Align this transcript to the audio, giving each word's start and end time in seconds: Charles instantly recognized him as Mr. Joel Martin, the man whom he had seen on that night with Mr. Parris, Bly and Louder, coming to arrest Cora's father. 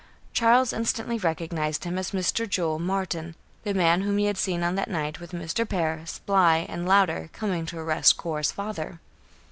Charles 0.33 0.73
instantly 0.73 1.19
recognized 1.19 1.83
him 1.83 1.95
as 1.99 2.09
Mr. 2.09 2.49
Joel 2.49 2.79
Martin, 2.79 3.35
the 3.61 3.75
man 3.75 4.01
whom 4.01 4.17
he 4.17 4.25
had 4.25 4.35
seen 4.39 4.63
on 4.63 4.73
that 4.73 4.89
night 4.89 5.19
with 5.19 5.31
Mr. 5.31 5.69
Parris, 5.69 6.21
Bly 6.25 6.65
and 6.67 6.87
Louder, 6.87 7.29
coming 7.33 7.67
to 7.67 7.77
arrest 7.77 8.17
Cora's 8.17 8.51
father. 8.51 8.99